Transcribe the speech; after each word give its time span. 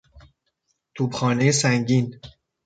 توپخانهی 0.95 1.51
سنگین 1.51 2.19